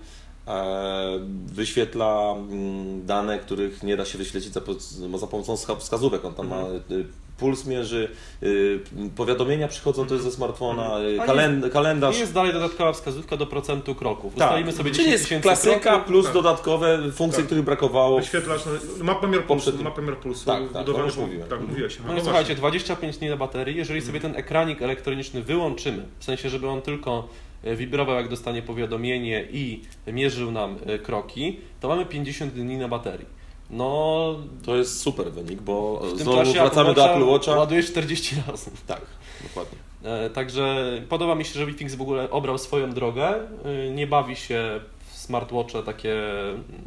wyświetla 1.46 2.34
mm, 2.36 3.06
dane, 3.06 3.38
których 3.38 3.82
nie 3.82 3.96
da 3.96 4.04
się 4.04 4.18
wyświetlić 4.18 4.52
za, 4.54 4.60
po- 4.60 5.18
za 5.18 5.26
pomocą 5.26 5.54
wska- 5.54 5.76
wskazówek. 5.78 6.24
On 6.24 6.34
tam 6.34 6.48
ma 6.48 6.56
Mhm. 6.60 6.76
y, 6.90 7.04
puls 7.38 7.66
mierzy, 7.66 8.08
y, 8.42 8.80
powiadomienia 9.16 9.68
przychodzą 9.68 10.06
to 10.06 10.14
jest 10.14 10.26
ze 10.26 10.32
smartfona, 10.32 10.98
y, 11.00 11.20
A 11.20 11.26
kalend- 11.26 11.70
kalendarz. 11.70 12.16
I 12.16 12.20
jest 12.20 12.32
dalej 12.32 12.52
dodatkowa 12.52 12.92
wskazówka 12.92 13.36
do 13.36 13.46
procentu 13.46 13.94
kroków. 13.94 14.34
Tak, 14.34 14.48
Ustalimy 14.48 14.72
sobie 14.72 14.90
czyli 14.90 14.94
10 15.04 15.12
jest 15.12 15.24
tysięcy 15.24 15.42
klasyka 15.42 15.80
kroków. 15.80 16.06
plus 16.06 16.24
Tak. 16.24 16.34
dodatkowe 16.34 16.98
funkcje, 17.12 17.36
Tak. 17.38 17.46
których 17.46 17.64
brakowało. 17.64 18.20
Wyświetlacz, 18.20 18.60
no, 18.98 19.04
ma 19.04 19.14
pomiar 19.14 19.42
pulsu, 19.44 19.64
Poprzednim- 19.70 19.84
ma 19.84 19.90
pomiar 19.90 20.16
pulsu. 20.16 20.46
Tak, 20.46 20.62
tak, 20.62 20.72
to 20.72 20.78
wbudowany- 20.92 21.04
już 21.06 21.16
mówiłem. 21.16 21.48
Tak, 21.48 21.60
mówiłeś. 21.68 21.98
No 22.06 22.16
i 22.16 22.20
słuchajcie, 22.20 22.54
25 22.54 23.18
dni 23.18 23.28
na 23.28 23.36
baterii, 23.36 23.76
jeżeli 23.76 24.00
sobie 24.02 24.20
ten 24.20 24.36
ekranik 24.36 24.82
elektroniczny 24.82 25.42
wyłączymy, 25.42 26.02
w 26.18 26.24
sensie, 26.24 26.50
żeby 26.50 26.68
on 26.68 26.82
tylko 26.82 27.28
e, 27.28 27.53
wibrował 27.76 28.16
jak 28.16 28.28
dostanie 28.28 28.62
powiadomienie 28.62 29.44
i 29.52 29.82
mierzył 30.06 30.50
nam 30.50 30.76
e, 30.86 30.98
kroki, 30.98 31.56
to 31.80 31.88
mamy 31.88 32.06
50 32.06 32.52
dni 32.52 32.76
na 32.76 32.88
baterii. 32.88 33.26
No, 33.70 34.36
To 34.64 34.76
jest 34.76 35.00
super 35.00 35.32
wynik, 35.32 35.60
bo 35.62 36.02
znowu 36.16 36.52
wracamy 36.52 36.94
do 36.94 37.10
Apple 37.10 37.24
Watcha. 37.24 37.52
ładujesz 37.56 37.86
40 37.86 38.36
razy. 38.48 38.70
Tak, 38.86 39.00
dokładnie. 39.42 39.78
E, 40.04 40.30
Także 40.30 40.76
podoba 41.08 41.34
mi 41.34 41.44
się, 41.44 41.58
że 41.58 41.66
Withings 41.66 41.94
w 41.94 42.02
ogóle 42.02 42.30
obrał 42.30 42.58
swoją 42.58 42.90
drogę. 42.92 43.34
E, 43.64 43.90
Nie 43.90 44.06
bawi 44.06 44.36
się 44.36 44.80
w 45.12 45.18
smartwatche 45.18 45.82
takie 45.82 46.14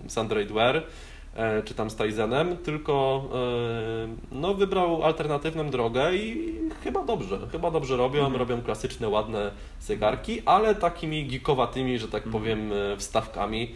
z 0.07 0.17
Android 0.17 0.51
Wear 0.51 0.77
e, 0.77 0.81
czy 1.65 1.73
tam 1.73 1.89
z 1.89 1.95
Tizenem, 1.95 2.57
tylko 2.57 3.23
e, 3.33 4.07
no, 4.31 4.53
wybrał 4.53 5.03
alternatywną 5.03 5.69
drogę 5.69 6.15
i 6.15 6.53
chyba 6.83 7.05
dobrze, 7.05 7.39
chyba 7.51 7.71
dobrze 7.71 7.97
robią, 7.97 8.19
Mhm. 8.19 8.35
robią 8.35 8.61
klasyczne, 8.61 9.07
ładne 9.09 9.51
zegarki, 9.81 10.41
ale 10.45 10.75
takimi 10.75 11.27
geekowatymi, 11.27 11.99
że 11.99 12.07
tak 12.07 12.25
Mhm. 12.25 12.31
powiem, 12.43 12.71
e, 12.73 12.97
wstawkami, 12.97 13.71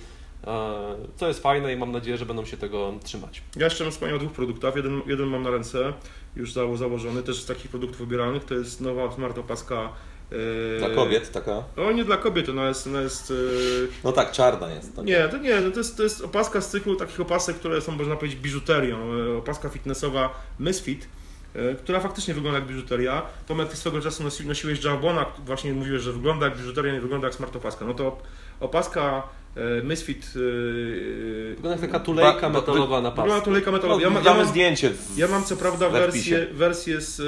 e, 0.48 0.74
co 1.16 1.28
jest 1.28 1.42
fajne 1.44 1.74
i 1.74 1.78
mam 1.78 1.92
nadzieję, 1.92 2.18
że 2.18 2.26
będą 2.26 2.46
się 2.46 2.58
tego 2.58 2.94
trzymać. 3.04 3.42
Ja 3.56 3.64
jeszcze 3.66 3.84
bym 3.84 3.92
wspomniał 3.92 4.18
o 4.18 4.20
dwóch 4.20 4.32
produktach. 4.34 4.76
Jeden, 4.76 5.02
jeden 5.08 5.28
mam 5.28 5.44
na 5.44 5.50
ręce, 5.50 5.94
już 6.36 6.54
zało- 6.54 6.78
założony, 6.78 7.24
też 7.24 7.42
z 7.42 7.46
takich 7.46 7.72
produktów 7.72 8.00
wybieralnych. 8.00 8.46
To 8.46 8.54
jest 8.54 8.82
nowa 8.82 9.12
smart 9.12 9.38
opaska. 9.38 9.90
E, 10.32 10.80
Dla 10.80 10.90
kobiet 10.90 11.32
taka. 11.32 11.64
O, 11.78 11.92
nie 11.92 12.04
dla 12.06 12.18
kobiet, 12.18 12.50
ona 12.50 12.68
jest. 12.68 12.88
Ona 12.88 13.02
jest 13.02 13.32
e, 13.32 13.34
No 14.04 14.12
tak, 14.12 14.32
czarna 14.32 14.72
jest. 14.74 14.96
Tak. 14.96 15.06
Nie, 15.06 15.28
to 15.30 15.38
nie, 15.38 15.62
no 15.62 15.72
to 15.72 15.78
jest, 15.78 15.98
to 15.98 16.04
jest 16.04 16.22
opaska 16.22 16.62
z 16.62 16.70
cyklu 16.70 16.96
takich 16.96 17.20
opasek, 17.20 17.56
które 17.56 17.82
są, 17.82 17.92
można 17.92 18.16
powiedzieć, 18.16 18.40
biżuterią. 18.40 18.98
E, 19.34 19.38
Opaska 19.38 19.70
fitnessowa 19.70 20.42
Misfit, 20.60 21.08
która 21.84 22.00
faktycznie 22.00 22.34
wygląda 22.34 22.60
jak 22.60 22.68
biżuteria. 22.68 23.22
Tomek, 23.48 23.70
ty 23.70 23.76
swego 23.78 24.02
czasu 24.02 24.24
nosi, 24.24 24.46
nosiłeś 24.48 24.84
Jawbona, 24.84 25.26
właśnie 25.46 25.74
mówiłeś, 25.74 26.02
że 26.02 26.14
wygląda 26.14 26.46
jak 26.46 26.58
biżuteria, 26.58 26.94
nie 26.94 27.02
wygląda 27.02 27.28
jak 27.28 27.36
smart 27.36 27.56
opaska. 27.56 27.86
No 27.86 27.94
to 27.94 28.18
opaska 28.60 29.24
Misfit... 29.84 30.32
Wygląda 31.56 31.70
jak 31.72 31.82
taka 31.82 32.00
tulejka 32.00 32.42
Ba- 32.42 32.50
metalowa 32.50 33.02
na 33.02 33.10
Wygląda 33.10 33.36
pas. 33.36 33.44
to 33.46 33.52
lejka 33.52 33.72
No, 33.72 33.78
metalowa. 33.78 34.02
Ja, 34.02 34.10
ma, 34.10 34.20
ja, 34.20 34.34
mam, 34.34 34.48
zdjęcie. 34.48 34.92
Ja 35.18 35.28
mam 35.28 35.44
co 35.44 35.58
prawda 35.58 35.90
we 35.90 36.00
wersję, 36.00 36.48
wersję 36.54 37.02
z 37.02 37.22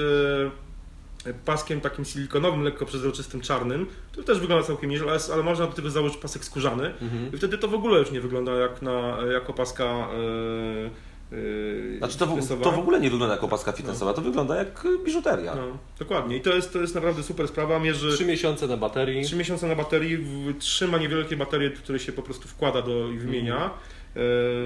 paskiem 1.45 1.81
takim 1.81 2.05
silikonowym, 2.05 2.63
lekko 2.63 2.85
przezroczystym, 2.85 3.41
czarnym. 3.41 3.85
To 4.15 4.23
też 4.23 4.39
wygląda 4.39 4.67
całkiem 4.67 4.89
nieźle, 4.89 5.11
ale, 5.11 5.19
ale 5.33 5.43
można 5.43 5.65
do 5.67 5.73
tego 5.73 5.89
założyć 5.89 6.17
pasek 6.17 6.45
skórzany. 6.45 6.93
Mhm. 7.01 7.31
I 7.33 7.37
wtedy 7.37 7.57
to 7.57 7.67
w 7.67 7.73
ogóle 7.73 7.99
już 7.99 8.11
nie 8.11 8.21
wygląda 8.21 8.51
jak 8.51 8.81
na 8.81 9.17
jako 9.33 9.53
paska. 9.53 10.07
Yy, 10.17 10.89
yy, 11.37 11.97
Znaczy 11.97 12.17
to 12.17 12.25
w, 12.25 12.29
fitnessowa. 12.29 12.63
to 12.63 12.71
w 12.71 12.79
ogóle 12.79 12.99
nie 12.99 13.09
wygląda 13.09 13.35
jako 13.35 13.45
opaska 13.45 13.71
fitnessowa, 13.71 14.13
to 14.13 14.21
wygląda 14.21 14.55
jak 14.55 14.87
biżuteria. 15.05 15.55
No, 15.55 15.77
dokładnie. 15.99 16.37
I 16.37 16.41
to 16.41 16.55
jest, 16.55 16.73
to 16.73 16.79
jest 16.81 16.95
naprawdę 16.95 17.23
super 17.23 17.47
sprawa. 17.47 17.79
Mierzy 17.79 18.11
Trzy 18.13 18.25
miesiące 18.25 18.67
na 18.67 18.77
baterii. 18.77 19.23
3 19.25 19.35
miesiące 19.35 19.67
na 19.67 19.75
baterii, 19.75 20.17
w- 20.17 20.57
trzyma 20.59 20.97
niewielkie 20.97 21.37
baterie, 21.37 21.69
które 21.71 21.99
się 21.99 22.11
po 22.11 22.21
prostu 22.23 22.47
wkłada 22.47 22.81
do 22.81 23.09
i 23.11 23.17
wymienia. 23.17 23.69
Yy, 24.15 24.21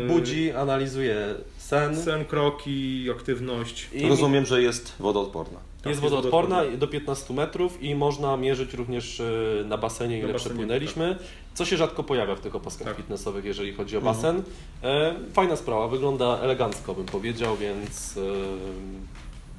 budzi, 0.08 0.52
analizuje 0.52 1.36
sen, 1.58 1.98
Sen, 2.04 2.26
kroki, 2.26 3.08
aktywność. 3.12 3.90
i 3.94 4.08
Rozumiem, 4.10 4.46
że 4.46 4.62
jest 4.62 4.96
wodoodporna. 5.00 5.60
Jest 5.90 6.02
wodoodporna 6.02 6.62
do 6.78 6.88
15 6.88 7.34
metrów 7.34 7.84
i 7.84 7.96
można 7.96 8.38
mierzyć 8.38 8.74
również 8.74 9.20
y, 9.20 9.64
na 9.66 9.78
basenie, 9.78 10.20
ile 10.20 10.34
basenie, 10.34 10.40
przepłynęliśmy, 10.50 11.18
co 11.54 11.66
się 11.66 11.78
rzadko 11.78 12.04
pojawia 12.04 12.36
w 12.36 12.40
tych 12.40 12.56
opaskach 12.56 12.88
Tak. 12.88 12.98
fitnessowych, 12.98 13.46
jeżeli 13.46 13.74
chodzi 13.74 13.96
o 13.98 14.00
Mhm. 14.00 14.16
basen. 14.16 14.44
E, 14.84 15.16
Fajna 15.34 15.56
sprawa, 15.56 15.88
wygląda 15.88 16.40
elegancko 16.42 16.94
bym 16.94 17.06
powiedział, 17.06 17.58
więc 17.58 18.18
e, 18.18 18.22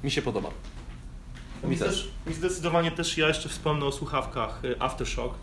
mi 0.05 0.11
się 0.11 0.23
podoba. 0.23 0.51
Mi, 1.65 1.71
Mi 1.71 1.77
też. 1.77 2.09
mi 2.27 2.35
zdecydowanie 2.35 2.91
też 2.91 3.19
ja 3.19 3.29
jeszcze 3.29 3.49
wspomnę 3.49 3.85
o 3.87 3.93
słuchawkach 3.93 4.63
Aftershock. 4.79 5.35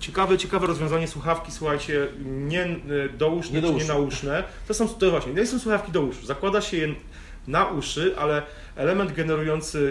Ciekawe, 0.00 0.38
ciekawe 0.38 0.66
rozwiązanie 0.66 1.08
słuchawki, 1.08 1.52
słuchajcie, 1.52 2.06
nie 2.24 2.76
douszne 3.18 3.60
Nie 3.60 3.66
czy 3.66 3.72
douszne. 3.72 3.94
nie 3.94 4.00
nauszne. 4.00 4.44
To 4.68 4.74
są 4.74 4.88
to 4.88 5.10
właśnie, 5.10 5.32
nie 5.32 5.46
są 5.46 5.58
słuchawki 5.58 5.92
do 5.92 6.00
uszu. 6.02 6.26
Zakłada 6.26 6.60
się 6.60 6.76
je 6.76 6.94
na 7.48 7.66
uszy, 7.66 8.14
ale 8.18 8.42
element 8.76 9.12
generujący 9.12 9.78
y, 9.78 9.82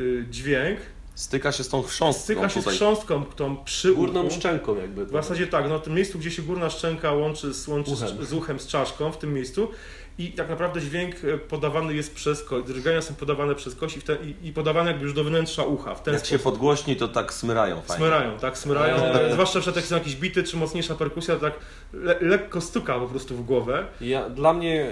y, 0.00 0.26
dźwięk 0.30 0.78
Styka 1.14 1.52
się 1.52 1.64
z 1.64 1.68
tą 1.68 1.82
chrząstką 1.82 2.22
styka 2.22 2.48
się 2.48 2.60
z 2.60 2.64
tutaj. 2.64 2.76
chrząstką, 2.76 3.24
tą 3.24 3.56
przy 3.64 3.94
Górną 3.94 4.22
uchu. 4.22 4.34
szczęką 4.36 4.76
jakby. 4.76 5.06
W 5.06 5.10
zasadzie 5.12 5.46
tak, 5.46 5.68
no 5.68 5.78
w 5.78 5.82
tym 5.82 5.94
miejscu, 5.94 6.18
gdzie 6.18 6.30
się 6.30 6.42
górna 6.42 6.70
szczęka 6.70 7.12
łączy, 7.12 7.54
z, 7.54 7.68
łączy 7.68 7.90
Uchem. 7.90 8.08
z, 8.24 8.28
z 8.28 8.32
uchem, 8.32 8.60
z 8.60 8.66
czaszką, 8.66 9.12
w 9.12 9.18
tym 9.18 9.34
miejscu 9.34 9.68
i 10.18 10.32
tak 10.32 10.48
naprawdę 10.48 10.80
dźwięk 10.80 11.14
e, 11.24 11.38
podawany 11.38 11.94
jest 11.94 12.14
przez 12.14 12.42
kość, 12.42 12.66
drgania 12.66 13.02
są 13.02 13.14
podawane 13.14 13.54
przez 13.54 13.74
kość 13.74 13.96
i, 13.96 14.02
ten, 14.02 14.16
i, 14.42 14.48
i 14.48 14.52
podawane 14.52 14.90
jakby 14.90 15.04
już 15.04 15.14
do 15.14 15.24
wnętrza 15.24 15.62
ucha, 15.64 15.94
w 15.94 16.02
ten 16.02 16.14
Jak 16.14 16.22
się 16.22 16.28
sposób. 16.28 16.44
podgłośni, 16.44 16.96
to 16.96 17.08
tak 17.08 17.32
smyrają 17.34 17.80
fajnie. 17.82 17.96
Smyrają, 17.96 18.38
tak, 18.38 18.58
smyrają, 18.58 18.96
Eee. 18.96 19.30
e, 19.30 19.32
zwłaszcza 19.32 19.60
przed 19.60 19.76
jak 19.76 19.84
są 19.84 19.94
jakieś 19.94 20.16
bity 20.16 20.42
czy 20.42 20.56
mocniejsza 20.56 20.94
perkusja, 20.94 21.34
to 21.34 21.40
tak 21.40 21.54
le, 21.92 22.16
lekko 22.20 22.60
stuka 22.60 22.98
po 22.98 23.06
prostu 23.06 23.36
w 23.36 23.44
głowę. 23.44 23.86
Ja, 24.00 24.28
dla 24.30 24.52
mnie, 24.52 24.86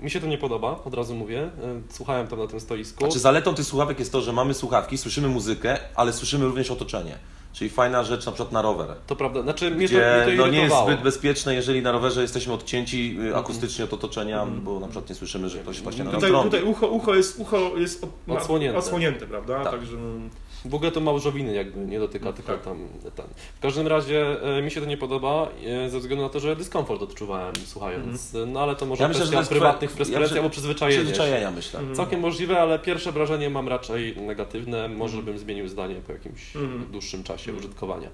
e, 0.00 0.02
mi 0.04 0.10
się 0.10 0.20
to 0.20 0.26
nie 0.26 0.38
podoba, 0.38 0.80
od 0.84 0.94
razu 0.94 1.14
mówię. 1.14 1.50
Słuchałem 1.90 2.26
tam 2.28 2.38
na 2.38 2.46
tym 2.46 2.60
stoisku. 2.60 3.04
Znaczy 3.04 3.18
zaletą 3.18 3.54
tych 3.54 3.66
słuchawek 3.66 3.98
jest 3.98 4.12
to, 4.12 4.20
że 4.20 4.32
mamy 4.32 4.54
słuchawki, 4.54 4.98
słyszymy 4.98 5.28
muzykę, 5.28 5.78
ale 5.94 6.12
słyszymy 6.12 6.44
również 6.44 6.70
otoczenie. 6.70 7.18
Czyli 7.56 7.70
fajna 7.70 8.04
rzecz 8.04 8.26
na 8.26 8.32
przykład 8.32 8.52
na 8.52 8.62
rower. 8.62 8.86
To 9.06 9.16
prawda, 9.16 9.42
znaczy 9.42 9.70
mnie 9.70 9.88
to, 9.88 9.94
Gdzie 9.94 10.24
mnie 10.26 10.36
to 10.36 10.42
no 10.46 10.52
nie 10.52 10.60
jest 10.60 10.76
zbyt 10.84 11.02
bezpieczne, 11.02 11.54
jeżeli 11.54 11.82
na 11.82 11.92
rowerze 11.92 12.22
jesteśmy 12.22 12.52
odcięci 12.52 13.10
Mhm. 13.10 13.32
y, 13.32 13.36
akustycznie 13.36 13.84
od 13.84 13.92
otoczenia, 13.92 14.46
bo 14.46 14.80
na 14.80 14.86
przykład 14.86 15.08
nie 15.08 15.14
słyszymy, 15.14 15.48
że 15.48 15.58
ktoś 15.58 15.80
właśnie 15.80 16.04
na 16.04 16.12
nas 16.12 16.20
Tutaj, 16.22 16.42
tutaj 16.42 16.62
ucho, 16.62 16.86
ucho 16.88 17.14
jest, 17.14 17.38
ucho 17.40 17.58
jest 17.76 18.04
od, 18.04 18.10
Odsłonięte. 18.36 18.78
odsłonięte, 18.78 19.26
prawda? 19.26 19.62
Tak. 19.64 19.72
Także 19.72 19.96
no, 19.96 20.28
W 20.68 20.74
ogóle 20.74 20.90
to 20.92 21.00
małżowiny 21.00 21.54
jakby 21.54 21.80
nie 21.86 21.98
dotyka, 21.98 22.32
tylko 22.32 22.52
tak. 22.52 22.62
tam 22.62 22.88
ten. 23.16 23.26
W 23.56 23.60
każdym 23.60 23.86
razie 23.86 24.42
e, 24.58 24.62
mi 24.62 24.70
się 24.70 24.80
to 24.80 24.86
nie 24.86 24.96
podoba 24.96 25.48
e, 25.66 25.90
ze 25.90 25.98
względu 26.00 26.24
na 26.24 26.28
to, 26.30 26.40
że 26.40 26.56
dyskomfort 26.56 27.02
odczuwałem 27.02 27.54
słuchając. 27.66 28.32
No 28.46 28.60
ale 28.60 28.76
to 28.76 28.86
może 28.86 29.02
Ja 29.02 29.08
myślę, 29.08 29.26
że 29.26 29.32
kwestia 29.32 29.50
prywatnych 29.50 29.92
preferencji 29.92 30.36
ja 30.36 30.42
albo 30.42 30.50
przyzwyczajenia. 30.50 30.98
się. 30.98 31.04
Przyzwyczajenia 31.04 31.50
myślę. 31.50 31.78
Mhm. 31.80 31.96
Całkiem 31.96 32.20
możliwe, 32.20 32.60
ale 32.60 32.78
pierwsze 32.78 33.12
wrażenie 33.12 33.50
mam 33.50 33.68
raczej 33.68 34.16
negatywne. 34.16 34.88
Może 34.88 35.22
bym 35.22 35.38
zmienił 35.38 35.68
zdanie 35.68 35.94
po 36.06 36.12
jakimś 36.12 36.56
Mhm. 36.56 36.86
dłuższym 36.92 37.22
czasie 37.24 37.52
użytkowania. 37.54 38.08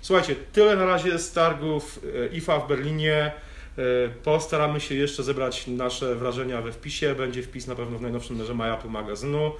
Słuchajcie, 0.00 0.36
tyle 0.52 0.76
na 0.76 0.84
razie 0.86 1.18
z 1.18 1.32
targów 1.32 2.00
e, 2.32 2.36
IFA 2.36 2.58
w 2.58 2.68
Berlinie. 2.68 3.32
E, 3.78 3.82
Postaramy 4.24 4.80
się 4.80 4.94
jeszcze 4.94 5.22
zebrać 5.22 5.66
nasze 5.66 6.14
wrażenia 6.14 6.62
we 6.62 6.72
wpisie. 6.72 7.14
Będzie 7.14 7.42
wpis 7.42 7.66
na 7.66 7.74
pewno 7.74 7.98
w 7.98 8.02
najnowszym 8.02 8.36
numerze 8.36 8.54
MyApple 8.54 8.88
magazynu. 8.90 9.52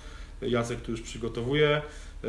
Jacek 0.42 0.80
tu 0.80 0.90
już 0.90 1.02
przygotowuje. 1.02 1.82
E, 2.24 2.28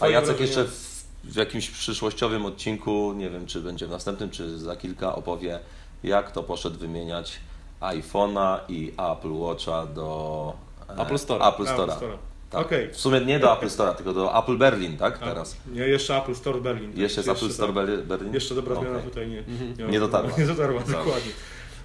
A 0.00 0.08
Jacek 0.08 0.26
wrażenia. 0.36 0.46
jeszcze 0.46 0.64
w, 0.64 1.04
w 1.24 1.36
jakimś 1.36 1.70
przyszłościowym 1.70 2.46
odcinku, 2.46 3.12
nie 3.16 3.30
wiem 3.30 3.46
czy 3.46 3.60
będzie 3.60 3.86
w 3.86 3.90
następnym, 3.90 4.30
czy 4.30 4.58
za 4.58 4.76
kilka, 4.76 5.14
opowie 5.14 5.58
jak 6.02 6.32
to 6.32 6.42
poszedł 6.42 6.78
wymieniać 6.78 7.38
iPhone'a 7.80 8.58
i 8.68 8.92
Apple 9.12 9.32
Watcha 9.32 9.86
do 9.86 10.52
e, 10.88 11.02
Apple 11.02 11.14
Store'a. 11.14 11.48
Apple 11.54 11.64
Store'a. 11.64 11.98
Store'a. 11.98 12.16
Tak. 12.50 12.66
Okej. 12.66 12.90
W 12.92 12.96
sumie 12.96 13.20
nie 13.20 13.38
do 13.38 13.52
Apple 13.56 13.66
Store'a, 13.68 13.94
tylko 13.94 14.12
do 14.12 14.38
Apple 14.38 14.56
Berlin, 14.56 14.96
tak? 14.96 15.16
A, 15.22 15.26
Teraz. 15.26 15.56
Nie, 15.72 15.80
jeszcze 15.88 16.16
Apple 16.16 16.34
Store 16.34 16.60
Berlin. 16.60 16.92
Jeszcze 17.00 17.20
jest 17.20 17.28
Apple 17.30 17.50
Store 17.52 17.72
tak. 17.72 17.84
Berli- 17.84 18.02
Berlin? 18.02 18.34
Jeszcze 18.34 18.54
dobra 18.54 18.74
zmiana 18.74 18.90
Okej. 18.98 19.10
tutaj 19.10 19.28
nie, 19.28 19.38
Mhm. 19.38 19.90
Nie 19.90 20.00
dotarła. 20.00 20.30
Nie 20.38 20.46
dotarła, 20.46 20.80
dokładnie. 20.80 21.32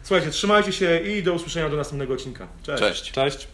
Słuchajcie, 0.04 0.32
trzymajcie 0.32 0.72
się 0.72 1.00
i 1.00 1.24
do 1.24 1.34
usłyszenia 1.34 1.70
do 1.70 1.78
następnego 1.78 2.14
odcinka. 2.14 2.48
Cześć. 2.64 2.80
Cześć. 2.84 3.12
Cześć! 3.12 3.48